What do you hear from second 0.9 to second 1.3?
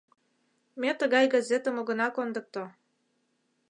тыгай